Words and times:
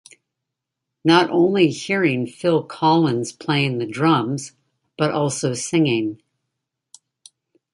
Not 1.05 1.29
only 1.29 1.69
hearing 1.69 2.25
Phil 2.25 2.63
Collins 2.63 3.31
playing 3.31 3.77
the 3.77 3.85
drums, 3.85 4.53
but 4.97 5.11
also 5.11 5.53
singing. 5.53 6.19